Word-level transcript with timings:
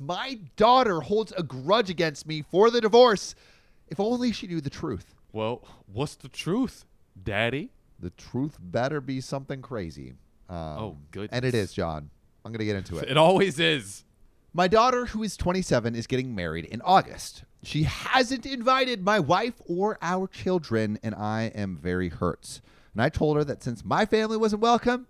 My 0.00 0.38
daughter 0.56 1.00
holds 1.00 1.32
a 1.36 1.42
grudge 1.42 1.90
against 1.90 2.26
me 2.26 2.42
for 2.50 2.70
the 2.70 2.80
divorce. 2.80 3.34
If 3.88 4.00
only 4.00 4.32
she 4.32 4.46
knew 4.46 4.60
the 4.60 4.70
truth. 4.70 5.14
Well, 5.32 5.62
what's 5.92 6.14
the 6.16 6.28
truth, 6.28 6.86
Daddy? 7.22 7.70
The 7.98 8.10
truth 8.10 8.56
better 8.58 9.00
be 9.00 9.20
something 9.20 9.60
crazy. 9.60 10.14
Um, 10.48 10.56
Oh, 10.56 10.96
good. 11.10 11.28
And 11.32 11.44
it 11.44 11.54
is, 11.54 11.72
John. 11.72 12.08
I'm 12.44 12.52
going 12.52 12.60
to 12.60 12.64
get 12.64 12.76
into 12.76 12.96
it. 12.98 13.08
It 13.10 13.16
always 13.18 13.60
is. 13.60 14.04
My 14.54 14.66
daughter, 14.66 15.06
who 15.06 15.22
is 15.22 15.36
27, 15.36 15.94
is 15.94 16.06
getting 16.06 16.34
married 16.34 16.64
in 16.64 16.80
August. 16.82 17.44
She 17.62 17.82
hasn't 17.84 18.46
invited 18.46 19.04
my 19.04 19.20
wife 19.20 19.60
or 19.68 19.98
our 20.00 20.26
children, 20.26 20.98
and 21.02 21.14
I 21.14 21.52
am 21.54 21.76
very 21.76 22.08
hurt. 22.08 22.60
And 22.94 23.02
I 23.02 23.10
told 23.10 23.36
her 23.36 23.44
that 23.44 23.62
since 23.62 23.84
my 23.84 24.06
family 24.06 24.36
wasn't 24.38 24.62
welcome, 24.62 25.06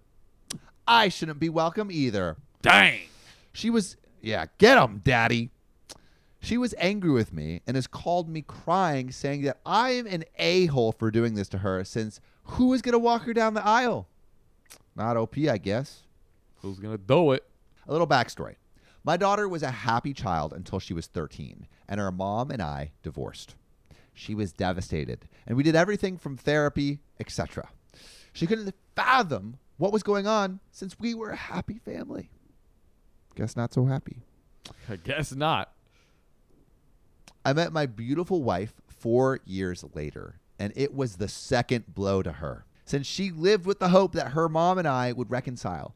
I 0.86 1.08
shouldn't 1.08 1.38
be 1.38 1.48
welcome 1.48 1.90
either. 1.92 2.36
Dang. 2.60 3.02
She 3.52 3.70
was, 3.70 3.96
yeah, 4.20 4.46
get 4.58 4.82
him, 4.82 5.00
daddy. 5.04 5.50
She 6.42 6.56
was 6.56 6.74
angry 6.78 7.10
with 7.10 7.32
me 7.32 7.60
and 7.66 7.76
has 7.76 7.86
called 7.86 8.28
me 8.28 8.42
crying, 8.42 9.10
saying 9.10 9.42
that 9.42 9.60
I 9.66 9.90
am 9.90 10.06
an 10.06 10.24
a 10.38 10.66
hole 10.66 10.92
for 10.92 11.10
doing 11.10 11.34
this 11.34 11.48
to 11.50 11.58
her, 11.58 11.84
since 11.84 12.20
who 12.44 12.72
is 12.72 12.82
going 12.82 12.94
to 12.94 12.98
walk 12.98 13.22
her 13.24 13.34
down 13.34 13.54
the 13.54 13.66
aisle? 13.66 14.08
Not 14.96 15.16
OP, 15.16 15.36
I 15.38 15.58
guess. 15.58 16.02
Who's 16.62 16.78
gonna 16.78 16.98
do 16.98 17.32
it? 17.32 17.44
A 17.86 17.92
little 17.92 18.06
backstory. 18.06 18.56
My 19.02 19.16
daughter 19.16 19.48
was 19.48 19.62
a 19.62 19.70
happy 19.70 20.12
child 20.12 20.52
until 20.52 20.78
she 20.78 20.92
was 20.92 21.06
13, 21.06 21.66
and 21.88 21.98
her 21.98 22.12
mom 22.12 22.50
and 22.50 22.60
I 22.60 22.92
divorced. 23.02 23.54
She 24.12 24.34
was 24.34 24.52
devastated, 24.52 25.26
and 25.46 25.56
we 25.56 25.62
did 25.62 25.74
everything 25.74 26.18
from 26.18 26.36
therapy, 26.36 26.98
etc. 27.18 27.70
She 28.34 28.46
couldn't 28.46 28.74
fathom 28.94 29.56
what 29.78 29.92
was 29.92 30.02
going 30.02 30.26
on 30.26 30.60
since 30.70 31.00
we 31.00 31.14
were 31.14 31.30
a 31.30 31.36
happy 31.36 31.78
family. 31.78 32.30
Guess 33.40 33.56
not 33.56 33.72
so 33.72 33.86
happy. 33.86 34.18
I 34.86 34.96
guess 34.96 35.34
not. 35.34 35.72
I 37.42 37.54
met 37.54 37.72
my 37.72 37.86
beautiful 37.86 38.42
wife 38.42 38.82
four 38.86 39.40
years 39.46 39.82
later, 39.94 40.34
and 40.58 40.74
it 40.76 40.92
was 40.94 41.16
the 41.16 41.26
second 41.26 41.94
blow 41.94 42.22
to 42.22 42.32
her, 42.32 42.66
since 42.84 43.06
she 43.06 43.30
lived 43.30 43.64
with 43.64 43.78
the 43.78 43.88
hope 43.88 44.12
that 44.12 44.32
her 44.32 44.46
mom 44.46 44.76
and 44.76 44.86
I 44.86 45.12
would 45.12 45.30
reconcile. 45.30 45.94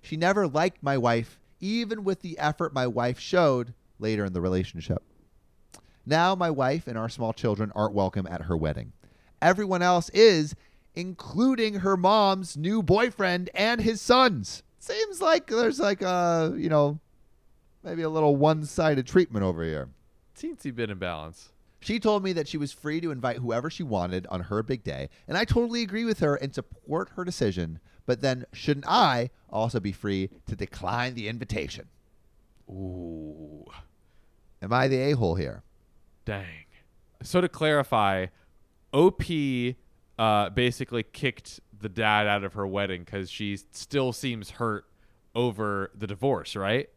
She 0.00 0.16
never 0.16 0.48
liked 0.48 0.82
my 0.82 0.96
wife, 0.96 1.38
even 1.60 2.02
with 2.02 2.22
the 2.22 2.38
effort 2.38 2.72
my 2.72 2.86
wife 2.86 3.20
showed 3.20 3.74
later 3.98 4.24
in 4.24 4.32
the 4.32 4.40
relationship. 4.40 5.02
Now, 6.06 6.34
my 6.34 6.48
wife 6.48 6.86
and 6.86 6.96
our 6.96 7.10
small 7.10 7.34
children 7.34 7.72
aren't 7.74 7.92
welcome 7.92 8.26
at 8.26 8.44
her 8.44 8.56
wedding. 8.56 8.94
Everyone 9.42 9.82
else 9.82 10.08
is, 10.14 10.54
including 10.94 11.80
her 11.80 11.98
mom's 11.98 12.56
new 12.56 12.82
boyfriend 12.82 13.50
and 13.54 13.82
his 13.82 14.00
sons. 14.00 14.62
Seems 14.86 15.20
like 15.20 15.48
there's 15.48 15.80
like 15.80 16.00
a, 16.00 16.54
you 16.56 16.68
know, 16.68 17.00
maybe 17.82 18.02
a 18.02 18.08
little 18.08 18.36
one 18.36 18.64
sided 18.64 19.04
treatment 19.04 19.44
over 19.44 19.64
here. 19.64 19.88
Teensy 20.38 20.72
bit 20.72 20.90
in 20.90 20.98
balance. 20.98 21.50
She 21.80 21.98
told 21.98 22.22
me 22.22 22.32
that 22.34 22.46
she 22.46 22.56
was 22.56 22.72
free 22.72 23.00
to 23.00 23.10
invite 23.10 23.38
whoever 23.38 23.68
she 23.68 23.82
wanted 23.82 24.28
on 24.28 24.42
her 24.42 24.62
big 24.62 24.84
day, 24.84 25.08
and 25.26 25.36
I 25.36 25.44
totally 25.44 25.82
agree 25.82 26.04
with 26.04 26.20
her 26.20 26.36
and 26.36 26.54
support 26.54 27.10
her 27.16 27.24
decision. 27.24 27.80
But 28.06 28.20
then, 28.20 28.46
shouldn't 28.52 28.86
I 28.86 29.30
also 29.50 29.80
be 29.80 29.90
free 29.90 30.30
to 30.46 30.54
decline 30.54 31.14
the 31.14 31.26
invitation? 31.26 31.88
Ooh. 32.70 33.64
Am 34.62 34.72
I 34.72 34.86
the 34.86 34.98
a 34.98 35.12
hole 35.16 35.34
here? 35.34 35.64
Dang. 36.24 36.66
So 37.24 37.40
to 37.40 37.48
clarify, 37.48 38.26
OP 38.92 39.22
uh, 40.16 40.50
basically 40.50 41.02
kicked 41.02 41.58
the 41.80 41.88
dad 41.88 42.26
out 42.26 42.44
of 42.44 42.54
her 42.54 42.66
wedding 42.66 43.02
because 43.04 43.30
she 43.30 43.56
still 43.70 44.12
seems 44.12 44.50
hurt 44.50 44.84
over 45.34 45.90
the 45.94 46.06
divorce, 46.06 46.56
right? 46.56 46.88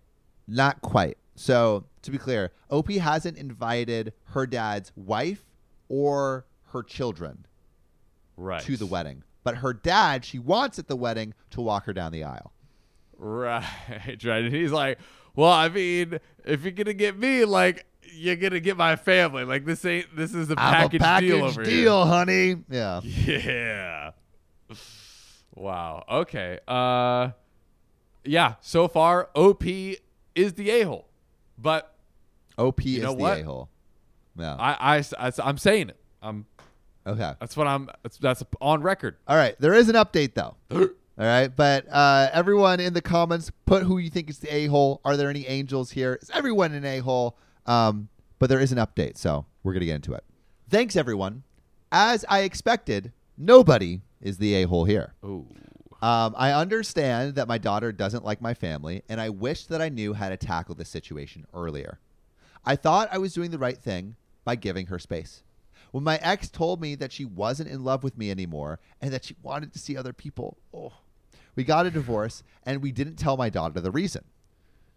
Not 0.47 0.81
quite. 0.81 1.17
So, 1.35 1.85
to 2.01 2.11
be 2.11 2.17
clear, 2.17 2.51
Opie 2.69 2.97
hasn't 2.97 3.37
invited 3.37 4.13
her 4.31 4.45
dad's 4.45 4.91
wife 4.95 5.43
or 5.87 6.45
her 6.71 6.83
children 6.83 7.45
Right. 8.37 8.61
to 8.63 8.77
the 8.77 8.85
wedding, 8.85 9.23
but 9.43 9.57
her 9.57 9.73
dad, 9.73 10.23
she 10.25 10.39
wants 10.39 10.79
at 10.79 10.87
the 10.87 10.95
wedding 10.95 11.33
to 11.51 11.61
walk 11.61 11.85
her 11.85 11.93
down 11.93 12.11
the 12.11 12.23
aisle. 12.23 12.53
Right, 13.17 13.63
right. 14.23 14.43
And 14.45 14.53
he's 14.53 14.71
like, 14.71 14.97
"Well, 15.35 15.51
I 15.51 15.67
mean, 15.69 16.19
if 16.45 16.63
you're 16.63 16.71
gonna 16.71 16.93
get 16.93 17.17
me, 17.17 17.43
like, 17.45 17.85
you're 18.13 18.37
gonna 18.37 18.59
get 18.61 18.77
my 18.77 18.95
family. 18.95 19.43
Like, 19.43 19.65
this 19.65 19.83
ain't 19.85 20.15
this 20.15 20.33
is 20.33 20.49
a 20.49 20.55
package, 20.55 21.01
a 21.01 21.03
package 21.03 21.29
deal 21.29 21.43
over 21.45 21.63
deal, 21.63 22.05
honey. 22.05 22.55
Yeah. 22.69 23.01
Yeah. 23.03 24.11
Wow. 25.55 26.03
Okay. 26.09 26.59
Uh, 26.67 27.31
yeah. 28.23 28.55
So 28.61 28.87
far, 28.87 29.29
OP 29.35 29.63
is 30.35 30.53
the 30.53 30.69
a 30.69 30.81
hole, 30.83 31.07
but 31.57 31.95
OP 32.57 32.85
is 32.85 33.01
the 33.01 33.25
a 33.25 33.43
hole. 33.43 33.69
Yeah. 34.37 34.55
I, 34.55 34.97
I, 34.97 35.27
I, 35.27 35.31
I'm 35.43 35.57
saying 35.57 35.89
it. 35.89 35.97
I'm. 36.21 36.45
okay. 37.05 37.33
That's 37.39 37.57
what 37.57 37.67
I'm. 37.67 37.89
That's, 38.03 38.17
that's 38.17 38.43
on 38.61 38.81
record. 38.81 39.17
All 39.27 39.35
right. 39.35 39.55
There 39.59 39.73
is 39.73 39.89
an 39.89 39.95
update 39.95 40.33
though. 40.33 40.55
All 41.19 41.25
right, 41.25 41.53
but 41.53 41.85
uh, 41.91 42.29
everyone 42.31 42.79
in 42.79 42.93
the 42.93 43.01
comments, 43.01 43.51
put 43.65 43.83
who 43.83 43.97
you 43.97 44.09
think 44.09 44.29
is 44.29 44.39
the 44.39 44.55
a 44.55 44.67
hole. 44.67 45.01
Are 45.03 45.17
there 45.17 45.29
any 45.29 45.45
angels 45.47 45.91
here? 45.91 46.17
Is 46.21 46.29
everyone 46.29 46.71
an 46.71 46.85
a 46.85 46.99
hole? 46.99 47.37
Um, 47.65 48.07
but 48.39 48.47
there 48.47 48.61
is 48.61 48.71
an 48.71 48.77
update, 48.77 49.17
so 49.17 49.45
we're 49.61 49.73
gonna 49.73 49.85
get 49.85 49.95
into 49.95 50.13
it. 50.13 50.23
Thanks, 50.69 50.95
everyone. 50.95 51.43
As 51.91 52.23
I 52.29 52.43
expected, 52.43 53.11
nobody 53.37 53.99
is 54.21 54.37
the 54.37 54.55
a 54.55 54.63
hole 54.67 54.85
here. 54.85 55.13
Ooh. 55.23 55.47
Um, 56.01 56.33
I 56.37 56.53
understand 56.53 57.35
that 57.35 57.47
my 57.47 57.57
daughter 57.57 57.91
doesn't 57.91 58.23
like 58.23 58.41
my 58.41 58.53
family, 58.53 59.03
and 59.09 59.19
I 59.19 59.29
wish 59.29 59.65
that 59.65 59.81
I 59.81 59.89
knew 59.89 60.13
how 60.13 60.29
to 60.29 60.37
tackle 60.37 60.75
this 60.75 60.89
situation 60.89 61.45
earlier. 61.53 61.99
I 62.65 62.75
thought 62.75 63.09
I 63.11 63.17
was 63.17 63.33
doing 63.33 63.51
the 63.51 63.57
right 63.57 63.77
thing 63.77 64.15
by 64.45 64.55
giving 64.55 64.87
her 64.87 64.99
space. 64.99 65.43
When 65.91 66.03
my 66.03 66.17
ex 66.17 66.49
told 66.49 66.79
me 66.79 66.95
that 66.95 67.11
she 67.11 67.25
wasn't 67.25 67.69
in 67.69 67.83
love 67.83 68.03
with 68.03 68.17
me 68.17 68.31
anymore 68.31 68.79
and 69.01 69.11
that 69.11 69.25
she 69.25 69.35
wanted 69.41 69.73
to 69.73 69.79
see 69.79 69.97
other 69.97 70.13
people, 70.13 70.57
oh, 70.73 70.93
we 71.55 71.63
got 71.63 71.85
a 71.85 71.91
divorce 71.91 72.43
and 72.63 72.81
we 72.81 72.91
didn't 72.91 73.15
tell 73.15 73.37
my 73.37 73.49
daughter 73.49 73.81
the 73.81 73.91
reason. 73.91 74.23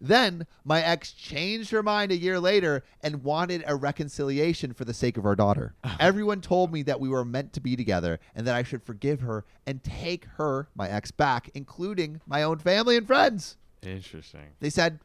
Then 0.03 0.47
my 0.65 0.83
ex 0.83 1.13
changed 1.13 1.71
her 1.71 1.81
mind 1.81 2.11
a 2.11 2.17
year 2.17 2.37
later 2.37 2.83
and 3.01 3.23
wanted 3.23 3.63
a 3.65 3.73
reconciliation 3.73 4.73
for 4.73 4.83
the 4.83 4.93
sake 4.93 5.15
of 5.17 5.25
our 5.25 5.35
daughter. 5.35 5.73
Oh. 5.85 5.97
Everyone 5.99 6.41
told 6.41 6.73
me 6.73 6.81
that 6.83 6.99
we 6.99 7.07
were 7.07 7.23
meant 7.23 7.53
to 7.53 7.61
be 7.61 7.75
together 7.75 8.19
and 8.35 8.47
that 8.47 8.55
I 8.55 8.63
should 8.63 8.81
forgive 8.81 9.21
her 9.21 9.45
and 9.67 9.83
take 9.83 10.25
her, 10.37 10.67
my 10.75 10.89
ex, 10.89 11.11
back, 11.11 11.51
including 11.53 12.19
my 12.25 12.41
own 12.41 12.57
family 12.57 12.97
and 12.97 13.05
friends. 13.05 13.57
Interesting. 13.83 14.47
They 14.59 14.71
said, 14.71 14.99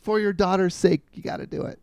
for 0.00 0.18
your 0.18 0.32
daughter's 0.32 0.74
sake, 0.74 1.02
you 1.12 1.22
got 1.22 1.36
to 1.36 1.46
do 1.46 1.62
it. 1.62 1.78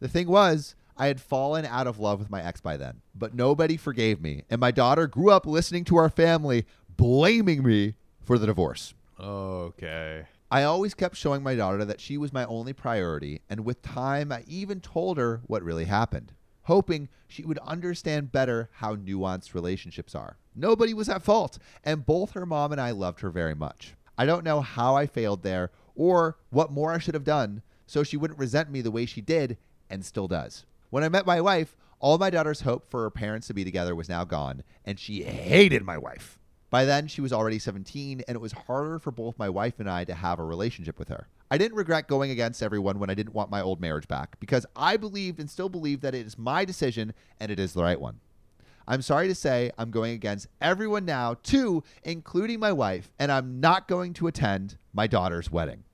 The 0.00 0.08
thing 0.08 0.26
was, 0.26 0.74
I 0.96 1.08
had 1.08 1.20
fallen 1.20 1.66
out 1.66 1.86
of 1.86 1.98
love 1.98 2.18
with 2.18 2.30
my 2.30 2.42
ex 2.42 2.62
by 2.62 2.78
then, 2.78 3.02
but 3.14 3.34
nobody 3.34 3.76
forgave 3.76 4.22
me. 4.22 4.44
And 4.48 4.60
my 4.60 4.70
daughter 4.70 5.06
grew 5.06 5.30
up 5.30 5.44
listening 5.44 5.84
to 5.86 5.96
our 5.96 6.08
family 6.08 6.64
blaming 6.96 7.62
me 7.62 7.94
for 8.22 8.38
the 8.38 8.46
divorce. 8.46 8.94
Okay. 9.20 10.24
I 10.50 10.62
always 10.62 10.94
kept 10.94 11.16
showing 11.16 11.42
my 11.42 11.54
daughter 11.54 11.84
that 11.84 12.00
she 12.00 12.16
was 12.16 12.32
my 12.32 12.44
only 12.46 12.72
priority, 12.72 13.42
and 13.50 13.64
with 13.64 13.82
time, 13.82 14.32
I 14.32 14.44
even 14.46 14.80
told 14.80 15.18
her 15.18 15.42
what 15.46 15.62
really 15.62 15.84
happened, 15.84 16.32
hoping 16.62 17.10
she 17.26 17.44
would 17.44 17.58
understand 17.58 18.32
better 18.32 18.70
how 18.74 18.96
nuanced 18.96 19.52
relationships 19.52 20.14
are. 20.14 20.38
Nobody 20.54 20.94
was 20.94 21.08
at 21.10 21.22
fault, 21.22 21.58
and 21.84 22.06
both 22.06 22.30
her 22.32 22.46
mom 22.46 22.72
and 22.72 22.80
I 22.80 22.92
loved 22.92 23.20
her 23.20 23.30
very 23.30 23.54
much. 23.54 23.94
I 24.16 24.24
don't 24.24 24.44
know 24.44 24.62
how 24.62 24.96
I 24.96 25.06
failed 25.06 25.42
there 25.42 25.70
or 25.94 26.38
what 26.48 26.72
more 26.72 26.92
I 26.92 26.98
should 26.98 27.14
have 27.14 27.24
done 27.24 27.62
so 27.86 28.02
she 28.02 28.16
wouldn't 28.16 28.38
resent 28.38 28.70
me 28.70 28.80
the 28.80 28.90
way 28.90 29.06
she 29.06 29.20
did 29.20 29.56
and 29.90 30.04
still 30.04 30.28
does. 30.28 30.64
When 30.90 31.02
I 31.02 31.08
met 31.08 31.26
my 31.26 31.40
wife, 31.40 31.76
all 31.98 32.18
my 32.18 32.30
daughter's 32.30 32.60
hope 32.60 32.86
for 32.86 33.02
her 33.02 33.10
parents 33.10 33.48
to 33.48 33.54
be 33.54 33.64
together 33.64 33.94
was 33.94 34.08
now 34.08 34.24
gone, 34.24 34.62
and 34.84 35.00
she 35.00 35.24
hated 35.24 35.82
my 35.82 35.98
wife. 35.98 36.37
By 36.70 36.84
then, 36.84 37.06
she 37.06 37.22
was 37.22 37.32
already 37.32 37.58
17, 37.58 38.22
and 38.28 38.34
it 38.34 38.40
was 38.40 38.52
harder 38.52 38.98
for 38.98 39.10
both 39.10 39.38
my 39.38 39.48
wife 39.48 39.80
and 39.80 39.88
I 39.88 40.04
to 40.04 40.14
have 40.14 40.38
a 40.38 40.44
relationship 40.44 40.98
with 40.98 41.08
her. 41.08 41.28
I 41.50 41.56
didn't 41.56 41.78
regret 41.78 42.08
going 42.08 42.30
against 42.30 42.62
everyone 42.62 42.98
when 42.98 43.08
I 43.08 43.14
didn't 43.14 43.34
want 43.34 43.50
my 43.50 43.62
old 43.62 43.80
marriage 43.80 44.06
back 44.06 44.38
because 44.38 44.66
I 44.76 44.98
believed 44.98 45.40
and 45.40 45.48
still 45.48 45.70
believe 45.70 46.02
that 46.02 46.14
it 46.14 46.26
is 46.26 46.36
my 46.36 46.66
decision 46.66 47.14
and 47.40 47.50
it 47.50 47.58
is 47.58 47.72
the 47.72 47.82
right 47.82 47.98
one. 47.98 48.20
I'm 48.86 49.02
sorry 49.02 49.28
to 49.28 49.34
say 49.34 49.70
I'm 49.78 49.90
going 49.90 50.12
against 50.12 50.48
everyone 50.60 51.06
now, 51.06 51.34
too, 51.42 51.84
including 52.02 52.60
my 52.60 52.72
wife, 52.72 53.10
and 53.18 53.32
I'm 53.32 53.60
not 53.60 53.88
going 53.88 54.12
to 54.14 54.26
attend 54.26 54.76
my 54.92 55.06
daughter's 55.06 55.50
wedding. 55.50 55.84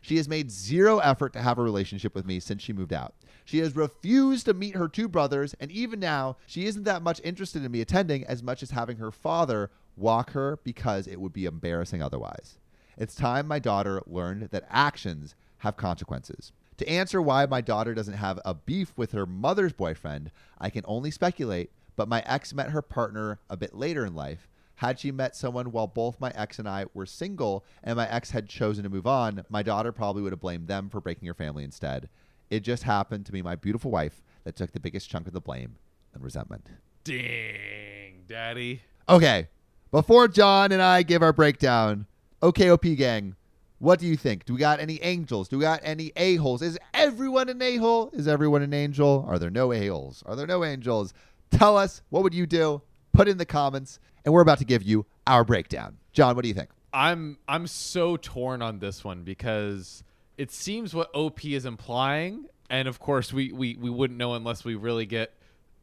She 0.00 0.16
has 0.16 0.28
made 0.28 0.50
zero 0.50 0.98
effort 0.98 1.32
to 1.34 1.42
have 1.42 1.58
a 1.58 1.62
relationship 1.62 2.14
with 2.14 2.26
me 2.26 2.40
since 2.40 2.62
she 2.62 2.72
moved 2.72 2.92
out. 2.92 3.14
She 3.44 3.58
has 3.58 3.76
refused 3.76 4.44
to 4.46 4.54
meet 4.54 4.76
her 4.76 4.88
two 4.88 5.08
brothers, 5.08 5.54
and 5.58 5.70
even 5.70 6.00
now, 6.00 6.36
she 6.46 6.66
isn't 6.66 6.84
that 6.84 7.02
much 7.02 7.20
interested 7.24 7.64
in 7.64 7.72
me 7.72 7.80
attending 7.80 8.24
as 8.24 8.42
much 8.42 8.62
as 8.62 8.70
having 8.70 8.98
her 8.98 9.10
father 9.10 9.70
walk 9.98 10.30
her 10.30 10.58
because 10.64 11.06
it 11.06 11.20
would 11.20 11.32
be 11.32 11.44
embarrassing 11.44 12.02
otherwise. 12.02 12.58
It's 12.96 13.14
time 13.14 13.46
my 13.46 13.58
daughter 13.58 14.02
learned 14.06 14.50
that 14.50 14.66
actions 14.70 15.34
have 15.58 15.76
consequences. 15.76 16.52
To 16.78 16.88
answer 16.88 17.20
why 17.20 17.46
my 17.46 17.60
daughter 17.60 17.94
doesn't 17.94 18.14
have 18.14 18.38
a 18.44 18.54
beef 18.54 18.92
with 18.96 19.12
her 19.12 19.26
mother's 19.26 19.72
boyfriend, 19.72 20.30
I 20.58 20.70
can 20.70 20.84
only 20.86 21.10
speculate, 21.10 21.70
but 21.96 22.08
my 22.08 22.22
ex 22.26 22.54
met 22.54 22.70
her 22.70 22.82
partner 22.82 23.40
a 23.50 23.56
bit 23.56 23.74
later 23.74 24.04
in 24.04 24.14
life, 24.14 24.48
Had 24.78 25.00
she 25.00 25.10
met 25.10 25.34
someone 25.34 25.72
while 25.72 25.88
both 25.88 26.20
my 26.20 26.30
ex 26.36 26.60
and 26.60 26.68
I 26.68 26.86
were 26.94 27.04
single 27.04 27.64
and 27.82 27.96
my 27.96 28.08
ex 28.08 28.30
had 28.30 28.48
chosen 28.48 28.84
to 28.84 28.88
move 28.88 29.08
on, 29.08 29.44
my 29.48 29.60
daughter 29.60 29.90
probably 29.90 30.22
would 30.22 30.30
have 30.30 30.38
blamed 30.38 30.68
them 30.68 30.88
for 30.88 31.00
breaking 31.00 31.26
her 31.26 31.34
family 31.34 31.64
instead. 31.64 32.08
It 32.48 32.60
just 32.60 32.84
happened 32.84 33.26
to 33.26 33.32
be 33.32 33.42
my 33.42 33.56
beautiful 33.56 33.90
wife 33.90 34.22
that 34.44 34.54
took 34.54 34.70
the 34.70 34.78
biggest 34.78 35.10
chunk 35.10 35.26
of 35.26 35.32
the 35.32 35.40
blame 35.40 35.78
and 36.14 36.22
resentment. 36.22 36.68
Dang, 37.02 38.22
daddy. 38.28 38.82
Okay, 39.08 39.48
before 39.90 40.28
John 40.28 40.72
and 40.72 40.82
I 40.82 41.02
give 41.02 41.22
our 41.22 41.32
breakdown, 41.32 42.06
OKOP 42.42 42.96
gang, 42.96 43.34
what 43.78 43.98
do 43.98 44.06
you 44.06 44.16
think? 44.16 44.44
Do 44.44 44.54
we 44.54 44.60
got 44.60 44.80
any 44.80 45.00
angels? 45.02 45.48
Do 45.48 45.58
we 45.58 45.62
got 45.62 45.80
any 45.82 46.12
a-holes? 46.16 46.62
Is 46.62 46.78
everyone 46.92 47.48
an 47.48 47.62
a-hole? 47.62 48.10
Is 48.12 48.26
everyone 48.26 48.62
an 48.62 48.74
angel? 48.74 49.24
Are 49.28 49.38
there 49.38 49.50
no 49.50 49.72
a-holes? 49.72 50.22
Are 50.26 50.34
there 50.34 50.46
no 50.46 50.64
angels? 50.64 51.14
Tell 51.50 51.76
us, 51.76 52.02
what 52.10 52.22
would 52.22 52.34
you 52.34 52.46
do? 52.46 52.82
Put 53.12 53.28
in 53.28 53.38
the 53.38 53.46
comments, 53.46 53.98
and 54.24 54.34
we're 54.34 54.42
about 54.42 54.58
to 54.58 54.64
give 54.64 54.82
you 54.82 55.06
our 55.26 55.44
breakdown. 55.44 55.96
John, 56.12 56.36
what 56.36 56.42
do 56.42 56.48
you 56.48 56.54
think? 56.54 56.70
I'm 56.92 57.38
I'm 57.46 57.66
so 57.66 58.16
torn 58.16 58.62
on 58.62 58.78
this 58.78 59.04
one 59.04 59.22
because 59.22 60.02
it 60.36 60.50
seems 60.50 60.94
what 60.94 61.10
OP 61.14 61.44
is 61.44 61.64
implying, 61.64 62.46
and 62.70 62.88
of 62.88 62.98
course 62.98 63.32
we 63.32 63.52
we, 63.52 63.76
we 63.76 63.90
wouldn't 63.90 64.18
know 64.18 64.34
unless 64.34 64.64
we 64.64 64.74
really 64.74 65.06
get 65.06 65.32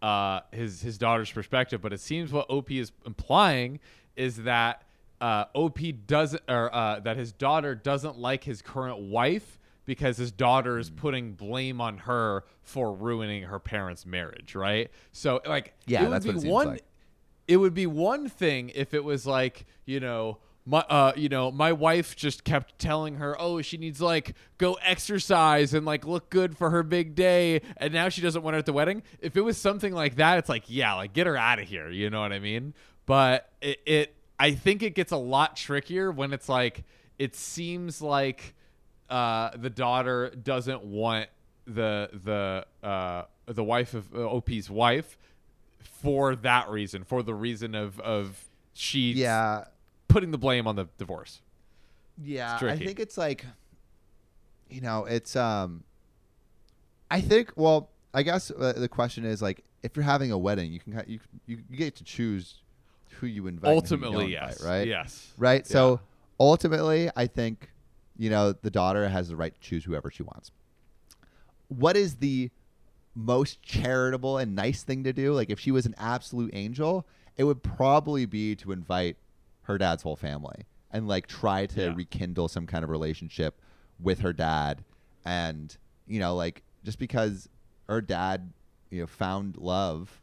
uh, 0.05 0.41
his 0.51 0.81
his 0.81 0.97
daughter's 0.97 1.31
perspective. 1.31 1.81
But 1.81 1.93
it 1.93 1.99
seems 1.99 2.31
what 2.31 2.49
OP 2.49 2.71
is 2.71 2.91
implying 3.05 3.79
is 4.15 4.43
that 4.43 4.83
uh, 5.19 5.45
OP 5.55 5.79
doesn't 6.05 6.43
or 6.47 6.73
uh, 6.73 6.99
that 6.99 7.17
his 7.17 7.31
daughter 7.31 7.73
doesn't 7.75 8.17
like 8.17 8.43
his 8.43 8.61
current 8.61 8.99
wife 8.99 9.59
because 9.85 10.17
his 10.17 10.31
daughter 10.31 10.77
is 10.79 10.89
putting 10.89 11.33
blame 11.33 11.79
on 11.81 11.97
her 11.99 12.43
for 12.61 12.93
ruining 12.93 13.43
her 13.43 13.59
parents' 13.59 14.05
marriage, 14.05 14.55
right? 14.55 14.91
So 15.11 15.41
like 15.45 15.73
Yeah, 15.87 16.01
it 16.01 16.03
would 16.03 16.13
that's 16.13 16.25
what 16.25 16.33
be 16.33 16.37
it 16.37 16.41
seems 16.41 16.51
one 16.53 16.67
like. 16.67 16.83
it 17.47 17.57
would 17.57 17.73
be 17.73 17.87
one 17.87 18.29
thing 18.29 18.71
if 18.75 18.93
it 18.93 19.03
was 19.03 19.25
like 19.25 19.65
you 19.85 19.99
know 19.99 20.37
my 20.65 20.79
uh 20.79 21.13
you 21.15 21.29
know 21.29 21.51
my 21.51 21.71
wife 21.71 22.15
just 22.15 22.43
kept 22.43 22.79
telling 22.79 23.15
her 23.15 23.39
oh 23.39 23.61
she 23.61 23.77
needs 23.77 24.01
like 24.01 24.35
go 24.57 24.73
exercise 24.83 25.73
and 25.73 25.85
like 25.85 26.05
look 26.05 26.29
good 26.29 26.57
for 26.57 26.71
her 26.71 26.81
big 26.81 27.15
day 27.15 27.61
and 27.77 27.93
now 27.93 28.09
she 28.09 28.21
doesn't 28.21 28.41
want 28.41 28.55
her 28.55 28.59
at 28.59 28.65
the 28.65 28.73
wedding. 28.73 29.03
If 29.19 29.37
it 29.37 29.41
was 29.41 29.57
something 29.57 29.93
like 29.93 30.15
that 30.15 30.37
it's 30.39 30.49
like 30.49 30.63
yeah 30.67 30.93
like 30.93 31.13
get 31.13 31.27
her 31.27 31.37
out 31.37 31.59
of 31.59 31.67
here 31.67 31.89
you 31.89 32.09
know 32.09 32.21
what 32.21 32.33
i 32.33 32.39
mean? 32.39 32.73
But 33.05 33.49
it, 33.61 33.79
it 33.85 34.15
i 34.39 34.51
think 34.51 34.81
it 34.81 34.95
gets 34.95 35.11
a 35.11 35.17
lot 35.17 35.55
trickier 35.55 36.11
when 36.11 36.33
it's 36.33 36.49
like 36.49 36.83
it 37.19 37.35
seems 37.35 38.01
like 38.01 38.55
uh 39.09 39.51
the 39.55 39.69
daughter 39.69 40.31
doesn't 40.31 40.83
want 40.83 41.29
the 41.67 42.09
the 42.11 42.65
uh 42.85 43.23
the 43.45 43.63
wife 43.63 43.93
of 43.93 44.13
uh, 44.15 44.27
op's 44.27 44.69
wife 44.69 45.17
for 46.01 46.35
that 46.35 46.69
reason, 46.69 47.03
for 47.03 47.23
the 47.23 47.33
reason 47.33 47.75
of 47.75 47.99
of 47.99 48.45
she 48.73 49.13
Yeah, 49.13 49.65
putting 50.15 50.31
the 50.31 50.37
blame 50.37 50.65
on 50.65 50.77
the 50.77 50.87
divorce. 50.97 51.41
Yeah, 52.23 52.57
I 52.61 52.77
think 52.77 53.01
it's 53.01 53.17
like, 53.17 53.45
you 54.69 54.79
know, 54.79 55.03
it's 55.03 55.35
um. 55.35 55.83
I 57.11 57.19
think. 57.19 57.51
Well, 57.57 57.89
I 58.13 58.23
guess 58.23 58.49
uh, 58.49 58.71
the 58.77 58.87
question 58.87 59.25
is 59.25 59.41
like, 59.41 59.65
if 59.83 59.97
you're 59.97 60.05
having 60.05 60.31
a 60.31 60.37
wedding, 60.37 60.71
you 60.71 60.79
can 60.79 61.03
you 61.05 61.19
you, 61.47 61.57
you 61.69 61.77
get 61.77 61.97
to 61.97 62.05
choose 62.05 62.61
who 63.19 63.27
you 63.27 63.47
invite. 63.47 63.69
you 63.69 63.75
Ultimately, 63.75 64.33
invite, 64.33 64.49
yes, 64.51 64.63
right? 64.63 64.87
Yes, 64.87 65.33
Right. 65.37 65.67
So 65.67 65.99
ultimately, 66.39 67.09
I 67.13 67.27
think, 67.27 67.69
you 68.17 68.29
know, 68.29 68.53
the 68.53 68.71
daughter 68.71 69.09
has 69.09 69.27
the 69.27 69.35
right 69.35 69.53
to 69.53 69.59
choose 69.59 69.83
whoever 69.83 70.09
she 70.09 70.23
wants. 70.23 70.51
What 71.67 71.97
is 71.97 72.15
the 72.15 72.51
most 73.15 73.61
charitable 73.63 74.37
and 74.37 74.55
nice 74.55 74.83
thing 74.83 75.03
to 75.03 75.11
do? 75.11 75.33
Like, 75.33 75.49
if 75.49 75.59
she 75.59 75.71
was 75.71 75.85
an 75.85 75.95
absolute 75.97 76.51
angel, 76.53 77.05
it 77.35 77.43
would 77.43 77.63
probably 77.63 78.25
be 78.25 78.55
to 78.55 78.71
invite 78.71 79.17
her 79.65 79.77
dad's 79.77 80.03
whole 80.03 80.15
family 80.15 80.63
and 80.91 81.07
like 81.07 81.27
try 81.27 81.65
to 81.67 81.81
Yeah. 81.85 81.93
rekindle 81.95 82.47
some 82.47 82.65
kind 82.65 82.83
of 82.83 82.89
relationship 82.89 83.59
with 83.99 84.19
her 84.19 84.33
dad. 84.33 84.83
And, 85.25 85.75
you 86.07 86.19
know, 86.19 86.35
like 86.35 86.63
just 86.83 86.99
because 86.99 87.49
her 87.87 88.01
dad, 88.01 88.51
you 88.89 89.01
know, 89.01 89.07
found 89.07 89.57
love, 89.57 90.21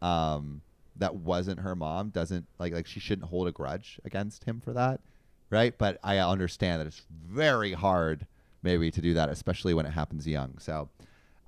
um, 0.00 0.62
that 0.96 1.14
wasn't 1.14 1.60
her 1.60 1.74
mom 1.74 2.10
doesn't 2.10 2.46
like 2.58 2.72
like 2.74 2.86
she 2.86 3.00
shouldn't 3.00 3.28
hold 3.28 3.48
a 3.48 3.52
grudge 3.52 3.98
against 4.04 4.44
him 4.44 4.60
for 4.60 4.74
that 4.74 5.00
right 5.48 5.78
but 5.78 5.98
i 6.04 6.18
understand 6.18 6.80
that 6.80 6.86
it's 6.86 7.00
very 7.26 7.72
hard 7.72 8.26
maybe 8.62 8.90
to 8.90 9.00
do 9.00 9.14
that 9.14 9.30
especially 9.30 9.72
when 9.72 9.86
it 9.86 9.90
happens 9.92 10.26
young 10.26 10.58
so 10.58 10.90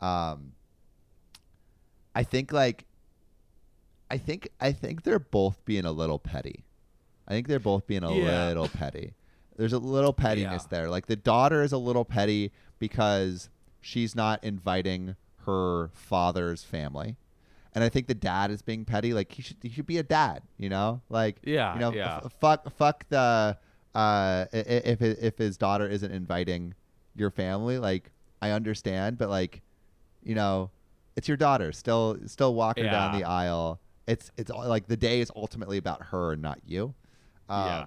um 0.01 0.53
i 2.15 2.23
think 2.23 2.53
like 2.53 2.87
i 4.11 4.17
think 4.17 4.49
i 4.63 4.73
think 4.73 5.03
they're 5.03 5.19
both 5.19 5.63
being 5.67 5.85
a 5.85 5.93
little 5.93 6.19
petty 6.19 6.65
i 7.29 7.33
think 7.33 7.47
they're 7.49 7.59
both 7.59 7.87
being 7.87 8.05
a 8.05 8.13
Yeah. 8.15 8.49
little 8.49 8.69
petty 8.69 9.15
there's 9.57 9.73
a 9.73 9.79
little 9.79 10.13
pettiness 10.13 10.65
Yeah. 10.71 10.79
there 10.79 10.91
like 10.91 11.07
the 11.07 11.17
daughter 11.17 11.63
is 11.63 11.73
a 11.73 11.79
little 11.79 12.05
petty 12.05 12.53
because 12.79 13.49
she's 13.81 14.15
not 14.15 14.43
inviting 14.45 15.17
her 15.47 15.89
father's 15.95 16.63
family 16.65 17.17
and 17.77 17.83
I 17.83 17.89
think 17.89 18.07
the 18.07 18.15
dad 18.15 18.53
is 18.53 18.63
being 18.63 18.85
petty. 18.85 19.13
Like 19.13 19.33
he 19.33 19.43
should 19.43 19.57
he 19.61 19.69
should 19.69 19.85
be 19.87 19.99
a 19.99 20.05
dad, 20.05 20.43
you 20.59 20.69
know. 20.69 21.03
Like 21.09 21.39
Yeah, 21.43 21.75
you 21.75 21.81
know, 21.81 21.93
yeah. 21.93 22.21
f- 22.25 22.33
fuck 22.41 22.71
fuck 22.77 23.05
the 23.09 23.59
uh 23.97 24.45
if 24.53 25.03
if 25.03 25.39
his 25.39 25.57
daughter 25.57 25.89
isn't 25.89 26.13
inviting 26.13 26.75
your 27.17 27.33
family, 27.33 27.79
like 27.79 28.13
I 28.41 28.51
understand, 28.53 29.19
but 29.19 29.29
like 29.29 29.61
you 30.23 30.37
know, 30.37 30.71
it's 31.17 31.27
your 31.27 31.37
daughter. 31.37 31.73
Still 31.73 32.17
still 32.27 32.55
walk 32.55 32.79
her 32.79 32.85
down 32.85 33.19
the 33.19 33.25
aisle. 33.25 33.81
It's 34.07 34.31
it's 34.37 34.53
all- 34.53 34.69
like 34.69 34.87
the 34.87 34.97
day 34.97 35.21
is 35.21 35.33
ultimately 35.35 35.77
about 35.77 36.01
her 36.13 36.33
and 36.35 36.43
not 36.43 36.61
you. 36.65 36.95
Um, 37.49 37.67
Yeah. 37.67 37.85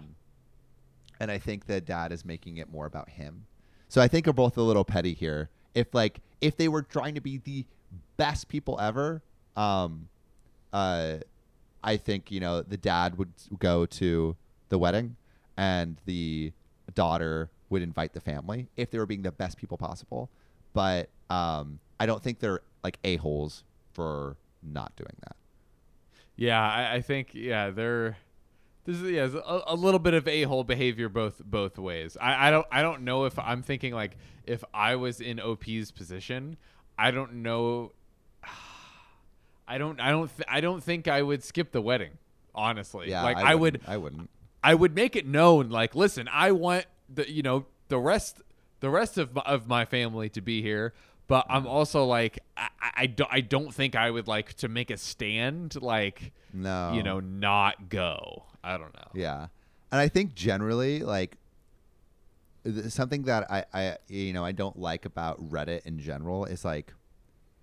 And 1.19 1.31
I 1.31 1.39
think 1.39 1.65
the 1.65 1.81
dad 1.81 2.11
is 2.11 2.23
making 2.23 2.57
it 2.57 2.71
more 2.71 2.85
about 2.85 3.09
him. 3.09 3.45
So 3.89 4.01
I 4.01 4.07
think 4.07 4.25
they're 4.25 4.33
both 4.33 4.57
a 4.57 4.61
little 4.61 4.85
petty 4.85 5.13
here. 5.13 5.49
If 5.73 5.93
like 5.93 6.19
if 6.41 6.57
they 6.57 6.67
were 6.67 6.83
trying 6.83 7.15
to 7.15 7.21
be 7.21 7.37
the 7.37 7.65
best 8.17 8.47
people 8.47 8.79
ever, 8.79 9.23
um, 9.55 10.09
uh, 10.73 11.17
I 11.83 11.97
think 11.97 12.31
you 12.31 12.39
know 12.39 12.61
the 12.61 12.77
dad 12.77 13.17
would 13.17 13.31
go 13.57 13.85
to 13.85 14.35
the 14.69 14.77
wedding, 14.77 15.15
and 15.55 15.97
the 16.05 16.51
daughter 16.93 17.49
would 17.69 17.81
invite 17.81 18.13
the 18.13 18.21
family 18.21 18.67
if 18.77 18.91
they 18.91 18.99
were 18.99 19.05
being 19.05 19.23
the 19.23 19.31
best 19.31 19.57
people 19.57 19.77
possible. 19.77 20.29
But 20.73 21.09
um, 21.29 21.79
I 21.99 22.05
don't 22.05 22.21
think 22.21 22.39
they're 22.39 22.61
like 22.83 22.99
a 23.03 23.15
holes 23.17 23.63
for 23.93 24.35
not 24.61 24.95
doing 24.95 25.15
that. 25.21 25.35
Yeah, 26.35 26.61
I, 26.61 26.95
I 26.95 27.01
think 27.01 27.29
yeah, 27.33 27.71
they're 27.71 28.17
this 28.87 29.01
is 29.01 29.11
yeah, 29.11 29.27
a, 29.45 29.73
a 29.73 29.75
little 29.75 29.99
bit 29.99 30.13
of 30.13 30.27
a 30.29 30.43
hole 30.43 30.63
behavior 30.63 31.09
both 31.09 31.41
both 31.43 31.77
ways. 31.77 32.15
I, 32.19 32.47
I 32.47 32.51
don't 32.51 32.65
I 32.71 32.81
don't 32.81 33.01
know 33.01 33.25
if 33.25 33.37
I'm 33.37 33.61
thinking 33.61 33.93
like 33.93 34.17
if 34.45 34.63
I 34.73 34.95
was 34.95 35.19
in 35.19 35.41
OP's 35.41 35.91
position, 35.91 36.55
I 36.97 37.11
don't 37.11 37.43
know. 37.43 37.91
I 39.67 39.77
don't 39.77 39.99
I 39.99 40.09
don't 40.11 40.29
th- 40.35 40.47
I 40.49 40.61
don't 40.61 40.81
think 40.81 41.09
I 41.09 41.21
would 41.21 41.43
skip 41.43 41.73
the 41.73 41.81
wedding. 41.81 42.11
Honestly, 42.55 43.09
Yeah, 43.09 43.23
like 43.23 43.37
I, 43.37 43.53
would 43.53 43.73
wouldn't- 43.73 43.89
I 43.89 43.97
wouldn't. 43.97 44.29
I 44.63 44.73
would 44.73 44.95
make 44.95 45.15
it 45.15 45.27
known 45.27 45.69
like 45.69 45.93
listen, 45.93 46.29
I 46.31 46.53
want 46.53 46.85
the 47.13 47.29
you 47.29 47.43
know 47.43 47.65
the 47.89 47.99
rest 47.99 48.41
the 48.79 48.89
rest 48.89 49.17
of 49.17 49.35
my, 49.35 49.41
of 49.41 49.67
my 49.67 49.83
family 49.83 50.29
to 50.29 50.41
be 50.41 50.61
here, 50.61 50.93
but 51.27 51.45
I'm 51.49 51.67
also 51.67 52.05
like 52.05 52.39
I, 52.55 52.69
I, 52.95 53.05
don't 53.07 53.29
I 53.31 53.41
don't 53.41 53.73
think 53.73 53.95
I 53.95 54.09
would 54.11 54.27
like 54.27 54.53
to 54.55 54.67
make 54.67 54.89
a 54.91 54.97
stand 54.97 55.81
like 55.81 56.31
No, 56.53 56.93
you 56.93 57.03
know 57.03 57.19
not 57.19 57.89
go. 57.89 58.43
I 58.63 58.77
don't 58.77 58.93
know. 58.95 59.09
Yeah, 59.13 59.47
and 59.91 60.01
I 60.01 60.07
think 60.07 60.35
generally, 60.35 60.99
like 61.01 61.37
something 62.89 63.23
that 63.23 63.49
I, 63.49 63.65
I, 63.73 63.97
you 64.07 64.33
know, 64.33 64.43
I 64.43 64.51
don't 64.51 64.77
like 64.77 65.05
about 65.05 65.39
Reddit 65.49 65.85
in 65.85 65.99
general 65.99 66.45
is 66.45 66.65
like 66.65 66.93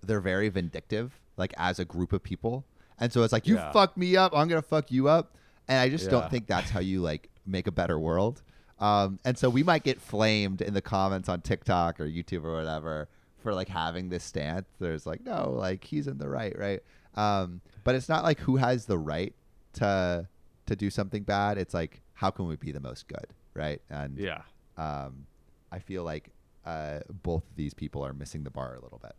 they're 0.01 0.21
very 0.21 0.49
vindictive, 0.49 1.19
like 1.37 1.53
as 1.57 1.79
a 1.79 1.85
group 1.85 2.13
of 2.13 2.23
people, 2.23 2.65
and 2.99 3.11
so 3.13 3.23
it's 3.23 3.33
like 3.33 3.47
you 3.47 3.55
Yeah. 3.55 3.71
fuck 3.71 3.95
me 3.97 4.15
up, 4.15 4.33
I'm 4.35 4.47
gonna 4.47 4.61
fuck 4.61 4.91
you 4.91 5.07
up, 5.07 5.35
and 5.67 5.77
I 5.79 5.89
just 5.89 6.05
Yeah. 6.05 6.11
don't 6.11 6.31
think 6.31 6.47
that's 6.47 6.71
how 6.71 6.79
you 6.79 7.01
like 7.01 7.29
make 7.45 7.67
a 7.67 7.71
better 7.71 7.99
world. 7.99 8.41
Um, 8.79 9.19
and 9.23 9.37
so 9.37 9.49
we 9.49 9.63
might 9.63 9.83
get 9.83 10.01
flamed 10.01 10.61
in 10.61 10.73
the 10.73 10.81
comments 10.81 11.29
on 11.29 11.41
TikTok 11.41 11.99
or 12.01 12.05
YouTube 12.05 12.43
or 12.43 12.55
whatever 12.55 13.07
for 13.45 13.53
like 13.53 13.69
having 13.69 14.09
this 14.09 14.23
stance. 14.23 14.67
There's 14.79 15.05
like, 15.05 15.23
no, 15.23 15.51
like 15.51 15.83
he's 15.83 16.07
in 16.07 16.17
the 16.17 16.27
right, 16.27 16.57
right? 16.57 16.81
Um, 17.15 17.61
but 17.83 17.95
it's 17.95 18.09
not 18.09 18.23
like 18.23 18.39
who 18.39 18.57
has 18.57 18.85
the 18.87 18.97
right 18.97 19.33
to 19.73 20.27
to 20.65 20.75
do 20.75 20.89
something 20.89 21.23
bad. 21.23 21.57
It's 21.59 21.73
like 21.73 22.01
how 22.15 22.31
can 22.31 22.47
we 22.47 22.55
be 22.55 22.71
the 22.71 22.79
most 22.79 23.07
good, 23.07 23.27
right? 23.53 23.81
And 23.89 24.17
Yeah. 24.17 24.41
um, 24.77 25.27
I 25.71 25.77
feel 25.79 26.03
like 26.03 26.31
uh, 26.65 27.01
both 27.23 27.43
of 27.49 27.55
these 27.55 27.73
people 27.75 28.03
are 28.03 28.13
missing 28.13 28.43
the 28.43 28.49
bar 28.49 28.73
a 28.75 28.81
little 28.81 28.97
bit. 29.01 29.13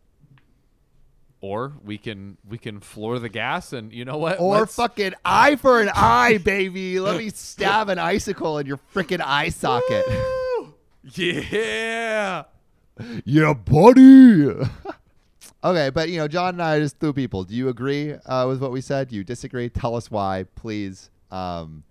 Or 1.39 1.73
we 1.83 1.97
can 1.97 2.37
we 2.49 2.57
can 2.57 2.79
floor 2.81 3.19
the 3.19 3.29
gas 3.29 3.71
and 3.71 3.93
you 3.93 4.03
know 4.05 4.17
what? 4.17 4.39
Or 4.39 4.59
Let's- 4.59 4.75
fucking 4.75 5.13
eye 5.23 5.55
for 5.55 5.79
an 5.81 5.89
eye, 5.93 6.39
baby. 6.39 6.99
Let 6.99 7.17
me 7.17 7.29
stab 7.29 7.89
an 7.89 7.99
icicle 7.99 8.57
in 8.57 8.65
your 8.67 8.79
freaking 8.93 9.21
eye 9.23 9.49
socket. 9.49 10.05
Woo! 10.07 10.73
Yeah. 11.13 12.43
Yeah, 13.25 13.53
buddy. 13.53 14.47
okay, 15.63 15.89
but 15.89 16.09
you 16.09 16.17
know, 16.17 16.27
John 16.27 16.55
and 16.55 16.61
I 16.63 16.75
are 16.75 16.79
just 16.81 16.99
two 16.99 17.13
people. 17.13 17.43
Do 17.43 17.55
you 17.55 17.69
agree 17.69 18.13
uh, 18.13 18.47
with 18.47 18.61
what 18.61 18.71
we 18.71 18.81
said? 18.81 19.09
Do 19.09 19.15
you 19.15 19.23
disagree? 19.23 19.69
Tell 19.69 19.95
us 19.95 20.09
why, 20.11 20.45
please. 20.55 21.09
Um, 21.31 21.83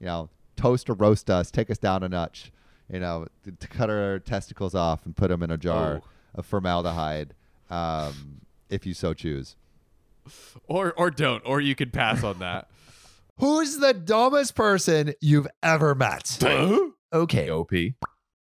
you 0.00 0.06
know, 0.06 0.28
toast 0.56 0.90
or 0.90 0.94
roast 0.94 1.30
us, 1.30 1.50
take 1.50 1.70
us 1.70 1.78
down 1.78 2.02
a 2.02 2.08
notch, 2.08 2.50
you 2.92 2.98
know, 2.98 3.26
to, 3.44 3.52
to 3.52 3.68
cut 3.68 3.88
our 3.90 4.18
testicles 4.18 4.74
off 4.74 5.06
and 5.06 5.16
put 5.16 5.28
them 5.28 5.42
in 5.42 5.50
a 5.50 5.56
jar 5.56 6.00
Oh. 6.02 6.08
of 6.34 6.46
formaldehyde, 6.46 7.34
um, 7.70 8.40
if 8.68 8.84
you 8.86 8.94
so 8.94 9.14
choose. 9.14 9.56
Or 10.66 10.92
or 10.96 11.10
don't, 11.10 11.42
or 11.46 11.60
you 11.60 11.74
could 11.74 11.92
pass 11.92 12.22
on 12.22 12.38
that. 12.40 12.68
Who's 13.38 13.78
the 13.78 13.92
dumbest 13.94 14.54
person 14.54 15.14
you've 15.20 15.48
ever 15.62 15.94
met? 15.94 16.38
Okay. 17.12 17.50
OP. 17.50 17.70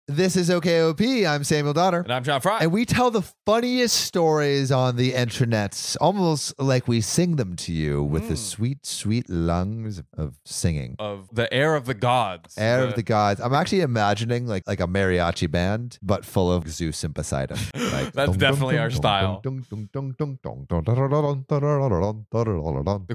This 0.10 0.38
is 0.38 0.50
OKOP. 0.50 1.28
I'm 1.28 1.44
Samuel 1.44 1.74
Donner. 1.74 2.00
And 2.00 2.14
I'm 2.14 2.24
John 2.24 2.40
Fry. 2.40 2.60
And 2.62 2.72
we 2.72 2.86
tell 2.86 3.12
the 3.12 3.24
funniest 3.46 4.06
stories 4.06 4.72
on 4.72 4.96
the 4.96 5.12
intranets, 5.12 5.98
almost 6.00 6.58
like 6.62 6.88
we 6.88 7.02
sing 7.02 7.36
them 7.36 7.58
to 7.58 7.74
you 7.74 8.02
with 8.02 8.24
mm. 8.24 8.30
the 8.30 8.38
sweet, 8.38 8.86
sweet 8.86 9.30
lungs 9.30 10.02
of 10.18 10.40
singing. 10.46 10.96
Of 10.98 11.28
the 11.34 11.54
air 11.54 11.76
of 11.76 11.88
the 11.88 11.94
gods. 11.94 12.58
Air 12.58 12.84
the... 12.84 12.88
of 12.88 12.96
the 12.96 13.04
gods. 13.04 13.42
I'm 13.42 13.54
actually 13.54 13.82
imagining 13.82 14.48
like 14.48 14.64
like 14.66 14.80
a 14.80 14.88
mariachi 14.88 15.52
band, 15.52 16.00
but 16.02 16.24
full 16.24 16.54
of 16.54 16.70
Zeus 16.70 17.04
and 17.04 17.14
Poseidon. 17.14 17.58
Like, 17.76 18.14
That's 18.14 18.38
definitely 18.38 18.78
our 18.78 18.90
style. 18.90 19.42
The 19.44 19.66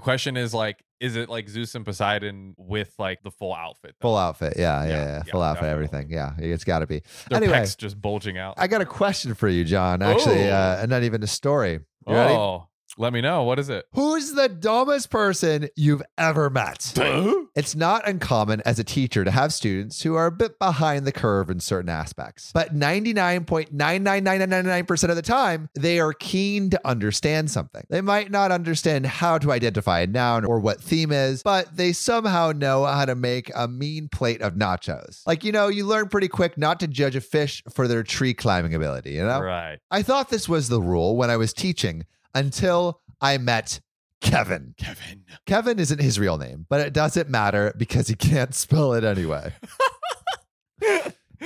question 0.02 0.36
is 0.36 0.52
like, 0.52 0.84
is 1.02 1.16
it 1.16 1.28
like 1.28 1.48
Zeus 1.48 1.74
and 1.74 1.84
Poseidon 1.84 2.54
with 2.56 2.94
like 2.98 3.22
the 3.22 3.30
full 3.30 3.52
outfit? 3.54 3.96
though? 4.00 4.08
Full 4.08 4.16
outfit. 4.16 4.54
Yeah, 4.56 4.84
yeah, 4.84 4.88
Yeah, 4.88 4.94
yeah. 5.04 5.22
yeah, 5.26 5.32
Full 5.32 5.42
outfit, 5.42 5.62
definitely. 5.64 5.84
everything. 5.86 6.10
Yeah, 6.10 6.32
it's 6.38 6.64
got 6.64 6.78
to 6.78 6.86
be. 6.86 7.02
Their 7.28 7.38
anyway, 7.38 7.66
just 7.76 8.00
bulging 8.00 8.38
out. 8.38 8.54
I 8.56 8.68
got 8.68 8.80
a 8.80 8.86
question 8.86 9.34
for 9.34 9.48
you, 9.48 9.64
John. 9.64 10.00
Actually, 10.00 10.48
Oh. 10.48 10.54
uh, 10.54 10.78
and 10.80 10.90
not 10.90 11.02
even 11.02 11.22
a 11.22 11.26
story. 11.26 11.80
You 12.06 12.14
ready? 12.14 12.34
Let 12.98 13.12
me 13.12 13.20
know. 13.20 13.42
What 13.42 13.58
is 13.58 13.68
it? 13.68 13.84
Who's 13.92 14.32
the 14.32 14.48
dumbest 14.48 15.10
person 15.10 15.68
you've 15.76 16.02
ever 16.18 16.50
met? 16.50 16.92
It's 17.54 17.74
not 17.74 18.08
uncommon 18.08 18.62
as 18.64 18.78
a 18.78 18.84
teacher 18.84 19.24
to 19.24 19.30
have 19.30 19.52
students 19.52 20.02
who 20.02 20.14
are 20.14 20.24
a 20.26 20.32
bit 20.32 20.58
behind 20.58 21.06
the 21.06 21.12
curve 21.12 21.50
in 21.50 21.60
certain 21.60 21.90
aspects. 21.90 22.50
But 22.52 22.74
99.99999% 22.74 25.08
of 25.08 25.16
the 25.16 25.22
time, 25.22 25.68
they 25.74 26.00
are 26.00 26.12
keen 26.12 26.70
to 26.70 26.80
understand 26.86 27.50
something. 27.50 27.84
They 27.90 28.00
might 28.00 28.30
not 28.30 28.52
understand 28.52 29.06
how 29.06 29.38
to 29.38 29.52
identify 29.52 30.00
a 30.00 30.06
noun 30.06 30.44
or 30.44 30.60
what 30.60 30.80
theme 30.80 31.12
is, 31.12 31.42
but 31.42 31.76
they 31.76 31.92
somehow 31.92 32.52
know 32.52 32.84
how 32.84 33.04
to 33.04 33.14
make 33.14 33.50
a 33.54 33.68
mean 33.68 34.08
plate 34.08 34.42
of 34.42 34.54
nachos. 34.54 35.22
Like, 35.26 35.44
you 35.44 35.52
know, 35.52 35.68
you 35.68 35.86
learn 35.86 36.08
pretty 36.08 36.28
quick 36.28 36.58
not 36.58 36.80
to 36.80 36.86
judge 36.86 37.16
a 37.16 37.20
fish 37.20 37.62
for 37.72 37.88
their 37.88 38.02
tree 38.02 38.34
climbing 38.34 38.74
ability, 38.74 39.12
you 39.12 39.24
know? 39.24 39.40
Right. 39.40 39.78
I 39.90 40.02
thought 40.02 40.30
this 40.30 40.48
was 40.48 40.68
the 40.68 40.80
rule 40.80 41.16
when 41.16 41.30
I 41.30 41.36
was 41.36 41.52
teaching 41.52 42.04
until 42.34 43.00
I 43.20 43.38
met 43.38 43.80
Kevin. 44.20 44.74
Kevin. 44.78 45.24
Kevin 45.46 45.78
isn't 45.78 46.00
his 46.00 46.18
real 46.18 46.38
name, 46.38 46.66
but 46.68 46.80
it 46.80 46.92
doesn't 46.92 47.28
matter 47.28 47.74
because 47.76 48.08
he 48.08 48.14
can't 48.14 48.54
spell 48.54 48.94
it 48.94 49.04
anyway. 49.04 49.52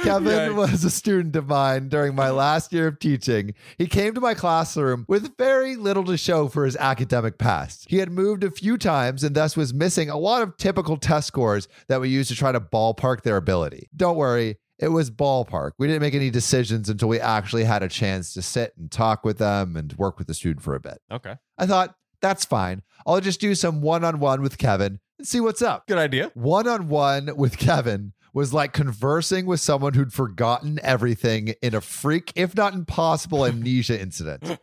Kevin 0.02 0.52
Yikes. 0.52 0.54
was 0.54 0.84
a 0.84 0.90
student 0.90 1.34
of 1.36 1.48
mine 1.48 1.88
during 1.88 2.14
my 2.14 2.26
uh-huh. 2.26 2.34
last 2.34 2.72
year 2.72 2.86
of 2.86 2.98
teaching. 2.98 3.54
He 3.78 3.86
came 3.86 4.14
to 4.14 4.20
my 4.20 4.34
classroom 4.34 5.06
with 5.08 5.36
very 5.38 5.74
little 5.76 6.04
to 6.04 6.16
show 6.16 6.48
for 6.48 6.64
his 6.64 6.76
academic 6.76 7.38
past. 7.38 7.86
He 7.88 7.96
had 7.96 8.10
moved 8.10 8.44
a 8.44 8.50
few 8.50 8.76
times 8.76 9.24
and 9.24 9.34
thus 9.34 9.56
was 9.56 9.72
missing 9.72 10.10
a 10.10 10.18
lot 10.18 10.42
of 10.42 10.56
typical 10.58 10.96
test 10.98 11.28
scores 11.28 11.66
that 11.88 12.00
we 12.00 12.08
use 12.08 12.28
to 12.28 12.34
try 12.34 12.52
to 12.52 12.60
ballpark 12.60 13.22
their 13.22 13.36
ability. 13.36 13.88
Don't 13.96 14.16
worry, 14.16 14.58
it 14.78 14.88
was 14.88 15.10
ballpark. 15.10 15.72
We 15.78 15.86
didn't 15.86 16.02
make 16.02 16.14
any 16.14 16.30
decisions 16.30 16.88
until 16.88 17.08
we 17.08 17.20
actually 17.20 17.64
had 17.64 17.82
a 17.82 17.88
chance 17.88 18.32
to 18.34 18.42
sit 18.42 18.74
and 18.76 18.90
talk 18.90 19.24
with 19.24 19.38
them 19.38 19.76
and 19.76 19.92
work 19.94 20.18
with 20.18 20.26
the 20.26 20.34
student 20.34 20.62
for 20.62 20.74
a 20.74 20.80
bit. 20.80 21.00
Okay. 21.10 21.36
I 21.58 21.66
thought, 21.66 21.94
that's 22.20 22.44
fine. 22.44 22.82
I'll 23.06 23.20
just 23.20 23.40
do 23.40 23.54
some 23.54 23.80
one 23.80 24.04
on 24.04 24.18
one 24.18 24.42
with 24.42 24.58
Kevin 24.58 25.00
and 25.18 25.26
see 25.26 25.40
what's 25.40 25.62
up. 25.62 25.86
Good 25.86 25.98
idea. 25.98 26.30
One 26.34 26.66
on 26.66 26.88
one 26.88 27.36
with 27.36 27.58
Kevin 27.58 28.12
was 28.32 28.52
like 28.52 28.72
conversing 28.72 29.46
with 29.46 29.60
someone 29.60 29.94
who'd 29.94 30.12
forgotten 30.12 30.78
everything 30.82 31.54
in 31.62 31.74
a 31.74 31.80
freak, 31.80 32.32
if 32.36 32.54
not 32.54 32.74
impossible, 32.74 33.46
amnesia 33.46 33.98
incident. 34.00 34.58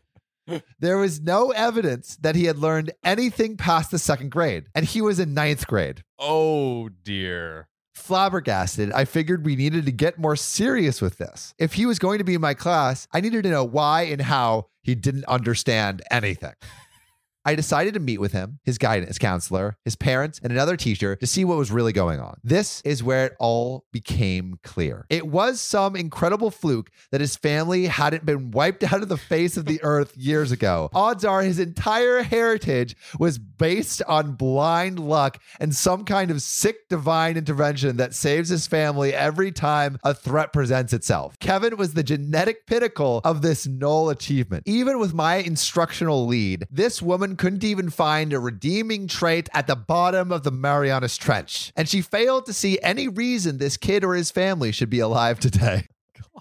There 0.77 0.98
was 0.98 1.22
no 1.22 1.51
evidence 1.51 2.17
that 2.17 2.36
he 2.36 2.46
had 2.46 2.58
learned 2.58 2.91
anything 3.03 3.55
past 3.55 3.91
the 3.91 3.98
second 3.98 4.29
grade, 4.29 4.65
and 4.75 4.86
he 4.86 5.01
was 5.01 5.17
in 5.20 5.34
ninth 5.34 5.65
grade. 5.65 6.03
Oh 6.20 6.89
dear. 6.89 7.70
Flabbergasted, 7.94 8.92
I 8.92 9.06
figured 9.06 9.46
we 9.46 9.56
needed 9.56 9.86
to 9.86 9.92
get 9.92 10.18
more 10.18 10.36
serious 10.36 11.02
with 11.02 11.18
this. 11.18 11.54
If 11.58 11.74
he 11.74 11.86
was 11.86 12.00
going 12.00 12.18
to 12.18 12.24
be 12.24 12.34
in 12.34 12.42
my 12.42 12.54
class, 12.54 13.08
I 13.14 13.22
needed 13.22 13.44
to 13.44 13.50
know 13.50 13.64
why 13.64 14.04
and 14.04 14.22
how 14.22 14.68
he 14.82 14.96
didn't 14.96 15.26
understand 15.26 16.02
anything. 16.10 16.54
I 17.46 17.56
decided 17.56 17.94
to 17.96 18.00
meet 18.00 18.20
with 18.20 18.32
him, 18.32 18.60
his 18.64 18.78
guidance 18.78 19.18
counselor, 19.18 19.78
his 19.84 19.96
parents, 19.96 20.40
and 20.42 20.52
another 20.52 20.78
teacher 20.78 21.16
to 21.18 21.28
see 21.28 21.44
what 21.44 21.58
was 21.58 21.72
really 21.72 21.92
going 21.92 22.20
on. 22.20 22.40
This 22.44 22.82
is 22.86 23.04
where 23.04 23.26
it 23.26 23.36
all 23.40 23.86
became 23.92 24.60
clear. 24.64 25.06
It 25.10 25.28
was 25.28 25.60
some 25.60 25.96
incredible 25.96 26.52
fluke 26.52 26.90
that 27.12 27.22
his 27.22 27.36
family 27.36 27.88
hadn't 27.88 28.26
been 28.26 28.52
wiped 28.52 28.84
out 28.94 29.02
of 29.02 29.10
the 29.10 29.18
face 29.18 29.58
of 29.58 29.66
the 29.66 29.80
earth 29.84 30.16
years 30.16 30.52
ago. 30.52 30.90
Odds 30.94 31.26
are 31.26 31.42
his 31.42 31.60
entire 31.60 32.24
heritage 32.24 32.96
was 33.20 33.38
based 33.38 34.02
on 34.08 34.34
blind 34.34 35.00
luck 35.00 35.40
and 35.60 35.76
some 35.76 36.06
kind 36.06 36.32
of 36.32 36.42
sick 36.42 36.88
divine 36.90 37.38
intervention 37.38 37.98
that 37.98 38.14
saves 38.14 38.50
his 38.50 38.68
family 38.68 39.14
every 39.14 39.52
time 39.52 39.98
a 40.04 40.14
threat 40.14 40.54
presents 40.54 40.94
itself. 40.94 41.38
Kevin 41.40 41.76
was 41.78 41.94
the 41.94 42.04
genetic 42.04 42.66
pinnacle 42.68 43.22
of 43.24 43.42
this 43.42 43.68
null 43.68 44.10
achievement. 44.10 44.64
Even 44.66 45.00
with 45.00 45.14
my 45.14 45.36
instructional 45.36 46.26
lead, 46.26 46.66
this 46.70 47.02
woman 47.02 47.33
couldn't 47.36 47.63
even 47.63 47.90
find 47.90 48.34
a 48.34 48.40
redeeming 48.40 49.08
trait 49.08 49.50
at 49.54 49.68
the 49.68 49.75
bottom 49.75 50.32
of 50.32 50.44
the 50.44 50.52
Marianas 50.52 51.18
Trench. 51.18 51.72
And 51.75 51.88
she 51.90 52.02
failed 52.02 52.46
to 52.48 52.54
see 52.54 52.80
any 52.82 53.08
reason 53.08 53.58
this 53.58 53.78
kid 53.78 54.04
or 54.04 54.16
his 54.16 54.32
family 54.32 54.72
should 54.72 54.90
be 54.90 55.00
alive 55.00 55.40
today. 55.40 55.88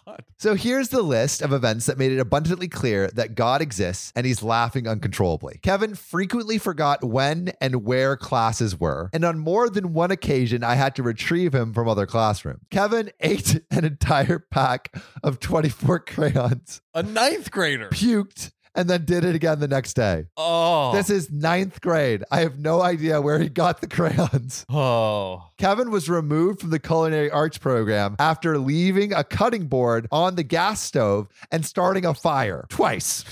God. 0.06 0.24
So 0.38 0.54
here's 0.54 0.88
the 0.88 1.02
list 1.02 1.42
of 1.42 1.52
events 1.52 1.86
that 1.86 1.98
made 1.98 2.12
it 2.12 2.18
abundantly 2.18 2.66
clear 2.66 3.08
that 3.08 3.34
God 3.34 3.60
exists 3.62 4.12
and 4.16 4.26
he's 4.26 4.42
laughing 4.42 4.88
uncontrollably. 4.88 5.60
Kevin 5.62 5.94
frequently 5.94 6.58
forgot 6.58 7.04
when 7.04 7.52
and 7.60 7.84
where 7.84 8.16
classes 8.16 8.78
were, 8.78 9.10
and 9.12 9.24
on 9.24 9.38
more 9.38 9.68
than 9.68 9.92
one 9.92 10.10
occasion, 10.10 10.64
I 10.64 10.74
had 10.74 10.96
to 10.96 11.02
retrieve 11.02 11.54
him 11.54 11.72
from 11.72 11.88
other 11.88 12.06
classrooms. 12.06 12.62
Kevin 12.70 13.10
ate 13.20 13.60
an 13.70 13.84
entire 13.84 14.38
pack 14.38 14.94
of 15.22 15.38
24 15.40 16.00
crayons, 16.00 16.80
A 16.94 17.02
ninth 17.02 17.50
grader. 17.50 17.88
puked, 17.90 18.50
and 18.74 18.88
then 18.88 19.04
did 19.04 19.24
it 19.24 19.34
again 19.34 19.60
the 19.60 19.68
next 19.68 19.94
day. 19.94 20.26
Oh. 20.36 20.92
This 20.92 21.10
is 21.10 21.30
ninth 21.30 21.80
grade. 21.80 22.24
I 22.30 22.40
have 22.40 22.58
no 22.58 22.82
idea 22.82 23.20
where 23.20 23.38
he 23.38 23.48
got 23.48 23.80
the 23.80 23.86
crayons. 23.88 24.64
Oh. 24.74 25.44
Kevin 25.58 25.90
was 25.90 26.08
removed 26.08 26.60
from 26.60 26.70
the 26.70 26.78
culinary 26.78 27.30
arts 27.30 27.58
program 27.58 28.16
after 28.18 28.58
leaving 28.58 29.12
a 29.12 29.22
cutting 29.22 29.66
board 29.66 30.08
on 30.10 30.34
the 30.34 30.42
gas 30.42 30.80
stove 30.82 31.28
and 31.50 31.64
starting 31.64 32.04
a 32.04 32.14
fire 32.14 32.64
twice. 32.68 33.24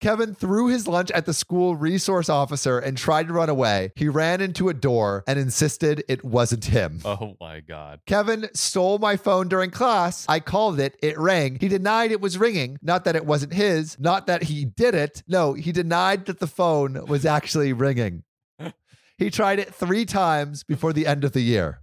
Kevin 0.00 0.34
threw 0.34 0.68
his 0.68 0.86
lunch 0.86 1.10
at 1.10 1.26
the 1.26 1.34
school 1.34 1.76
resource 1.76 2.28
officer 2.28 2.78
and 2.78 2.96
tried 2.96 3.28
to 3.28 3.32
run 3.32 3.48
away. 3.48 3.92
He 3.96 4.08
ran 4.08 4.40
into 4.40 4.68
a 4.68 4.74
door 4.74 5.24
and 5.26 5.38
insisted 5.38 6.04
it 6.08 6.24
wasn't 6.24 6.66
him. 6.66 7.00
Oh 7.08 7.36
my 7.40 7.60
God. 7.60 8.00
Kevin 8.06 8.48
stole 8.54 8.98
my 8.98 9.16
phone 9.16 9.48
during 9.48 9.70
class. 9.70 10.24
I 10.28 10.40
called 10.40 10.78
it. 10.78 10.96
It 11.02 11.18
rang. 11.18 11.58
He 11.60 11.66
denied 11.68 12.12
it 12.12 12.20
was 12.20 12.38
ringing. 12.38 12.78
Not 12.80 13.04
that 13.04 13.16
it 13.16 13.26
wasn't 13.26 13.54
his. 13.54 13.98
Not 13.98 14.26
that 14.28 14.44
he 14.44 14.64
did 14.64 14.94
it. 14.94 15.22
No, 15.26 15.54
he 15.54 15.72
denied 15.72 16.26
that 16.26 16.38
the 16.38 16.46
phone 16.46 17.06
was 17.06 17.26
actually 17.26 17.72
ringing. 17.72 18.22
He 19.18 19.30
tried 19.30 19.58
it 19.58 19.74
three 19.74 20.04
times 20.04 20.62
before 20.62 20.92
the 20.92 21.04
end 21.04 21.24
of 21.24 21.32
the 21.32 21.40
year. 21.40 21.80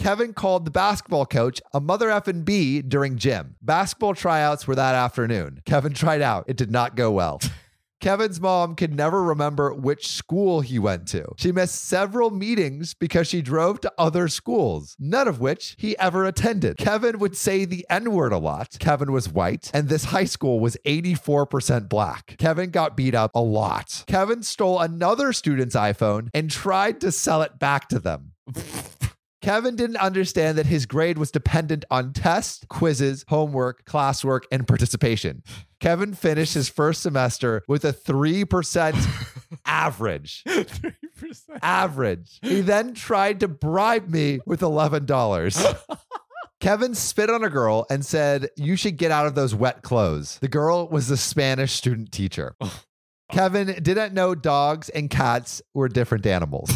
Kevin 0.00 0.32
called 0.32 0.64
the 0.64 0.70
basketball 0.70 1.26
coach 1.26 1.60
a 1.74 1.80
mother 1.80 2.08
effing 2.08 2.42
B 2.42 2.80
during 2.80 3.18
gym. 3.18 3.56
Basketball 3.60 4.14
tryouts 4.14 4.66
were 4.66 4.74
that 4.74 4.94
afternoon. 4.94 5.60
Kevin 5.66 5.92
tried 5.92 6.22
out. 6.22 6.46
It 6.48 6.56
did 6.56 6.70
not 6.70 6.96
go 6.96 7.10
well. 7.10 7.38
Kevin's 8.00 8.40
mom 8.40 8.76
could 8.76 8.94
never 8.94 9.22
remember 9.22 9.74
which 9.74 10.08
school 10.08 10.62
he 10.62 10.78
went 10.78 11.06
to. 11.08 11.26
She 11.36 11.52
missed 11.52 11.84
several 11.84 12.30
meetings 12.30 12.94
because 12.94 13.28
she 13.28 13.42
drove 13.42 13.82
to 13.82 13.92
other 13.98 14.28
schools, 14.28 14.96
none 14.98 15.28
of 15.28 15.38
which 15.38 15.76
he 15.78 15.98
ever 15.98 16.24
attended. 16.24 16.78
Kevin 16.78 17.18
would 17.18 17.36
say 17.36 17.66
the 17.66 17.84
N 17.90 18.10
word 18.12 18.32
a 18.32 18.38
lot. 18.38 18.78
Kevin 18.78 19.12
was 19.12 19.28
white, 19.28 19.70
and 19.74 19.90
this 19.90 20.04
high 20.04 20.24
school 20.24 20.60
was 20.60 20.78
84% 20.86 21.90
black. 21.90 22.36
Kevin 22.38 22.70
got 22.70 22.96
beat 22.96 23.14
up 23.14 23.32
a 23.34 23.42
lot. 23.42 24.04
Kevin 24.06 24.42
stole 24.42 24.80
another 24.80 25.34
student's 25.34 25.76
iPhone 25.76 26.30
and 26.32 26.50
tried 26.50 27.02
to 27.02 27.12
sell 27.12 27.42
it 27.42 27.58
back 27.58 27.86
to 27.90 27.98
them. 27.98 28.32
Kevin 29.40 29.74
didn't 29.74 29.96
understand 29.96 30.58
that 30.58 30.66
his 30.66 30.84
grade 30.86 31.16
was 31.16 31.30
dependent 31.30 31.84
on 31.90 32.12
tests, 32.12 32.64
quizzes, 32.68 33.24
homework, 33.28 33.84
classwork, 33.86 34.42
and 34.52 34.68
participation. 34.68 35.42
Kevin 35.80 36.12
finished 36.12 36.52
his 36.52 36.68
first 36.68 37.00
semester 37.00 37.62
with 37.66 37.84
a 37.84 37.92
3% 37.92 39.58
average. 39.64 40.42
Three 40.46 40.92
percent. 41.16 41.58
Average. 41.62 42.38
He 42.42 42.60
then 42.60 42.92
tried 42.92 43.40
to 43.40 43.48
bribe 43.48 44.08
me 44.08 44.40
with 44.44 44.60
$11. 44.60 45.76
Kevin 46.60 46.94
spit 46.94 47.30
on 47.30 47.42
a 47.42 47.48
girl 47.48 47.86
and 47.88 48.04
said, 48.04 48.50
You 48.56 48.76
should 48.76 48.98
get 48.98 49.10
out 49.10 49.26
of 49.26 49.34
those 49.34 49.54
wet 49.54 49.80
clothes. 49.82 50.38
The 50.40 50.48
girl 50.48 50.86
was 50.88 51.08
the 51.08 51.16
Spanish 51.16 51.72
student 51.72 52.12
teacher. 52.12 52.54
Kevin 53.32 53.68
didn't 53.82 54.12
know 54.12 54.34
dogs 54.34 54.88
and 54.90 55.08
cats 55.08 55.62
were 55.72 55.88
different 55.88 56.26
animals. 56.26 56.70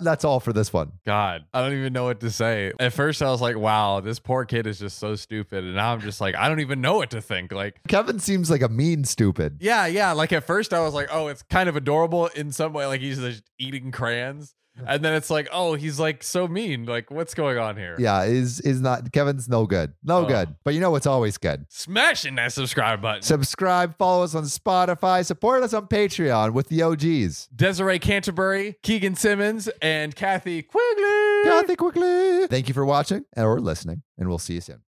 That's 0.00 0.24
all 0.24 0.40
for 0.40 0.52
this 0.52 0.72
one. 0.72 0.92
God, 1.06 1.44
I 1.52 1.60
don't 1.60 1.76
even 1.78 1.92
know 1.92 2.04
what 2.04 2.20
to 2.20 2.30
say. 2.30 2.72
At 2.78 2.92
first, 2.92 3.22
I 3.22 3.30
was 3.30 3.40
like, 3.40 3.56
wow, 3.56 4.00
this 4.00 4.18
poor 4.18 4.44
kid 4.44 4.66
is 4.66 4.78
just 4.78 4.98
so 4.98 5.14
stupid. 5.16 5.64
And 5.64 5.74
now 5.74 5.92
I'm 5.92 6.00
just 6.00 6.20
like, 6.20 6.34
I 6.34 6.48
don't 6.48 6.60
even 6.60 6.80
know 6.80 6.96
what 6.96 7.10
to 7.10 7.20
think. 7.20 7.52
Like, 7.52 7.80
Kevin 7.88 8.18
seems 8.18 8.50
like 8.50 8.62
a 8.62 8.68
mean 8.68 9.04
stupid. 9.04 9.58
yeah, 9.60 9.86
yeah. 9.86 10.12
Like, 10.12 10.32
at 10.32 10.44
first, 10.44 10.72
I 10.72 10.80
was 10.80 10.94
like, 10.94 11.08
oh, 11.10 11.28
it's 11.28 11.42
kind 11.42 11.68
of 11.68 11.76
adorable 11.76 12.26
in 12.28 12.52
some 12.52 12.72
way. 12.72 12.86
Like, 12.86 13.00
he's 13.00 13.18
just 13.18 13.42
eating 13.58 13.90
crayons. 13.90 14.54
And 14.86 15.04
then 15.04 15.14
it's 15.14 15.30
like, 15.30 15.48
oh, 15.52 15.74
he's 15.74 15.98
like 15.98 16.22
so 16.22 16.46
mean. 16.48 16.86
Like, 16.86 17.10
what's 17.10 17.34
going 17.34 17.58
on 17.58 17.76
here? 17.76 17.96
Yeah, 17.98 18.24
is 18.24 18.60
is 18.60 18.80
not 18.80 19.12
Kevin's 19.12 19.48
no 19.48 19.66
good. 19.66 19.92
No 20.02 20.18
Oh. 20.18 20.26
good. 20.26 20.54
But 20.64 20.74
you 20.74 20.80
know 20.80 20.90
what's 20.90 21.06
always 21.06 21.36
good? 21.38 21.66
Smashing 21.68 22.34
that 22.36 22.52
subscribe 22.52 23.00
button. 23.02 23.22
Subscribe, 23.22 23.96
follow 23.98 24.24
us 24.24 24.34
on 24.34 24.44
Spotify, 24.44 25.24
support 25.24 25.62
us 25.62 25.72
on 25.74 25.86
Patreon 25.88 26.52
with 26.52 26.68
the 26.68 26.82
OGs. 26.82 27.48
Desiree 27.54 27.98
Canterbury, 27.98 28.76
Keegan 28.82 29.14
Simmons, 29.16 29.68
and 29.82 30.14
Kathy 30.14 30.62
Quigley. 30.62 31.42
Kathy 31.44 31.76
Quigley. 31.76 32.46
Thank 32.48 32.68
you 32.68 32.74
for 32.74 32.84
watching 32.84 33.24
or 33.36 33.60
listening, 33.60 34.02
and 34.18 34.28
we'll 34.28 34.38
see 34.38 34.54
you 34.54 34.60
soon. 34.60 34.80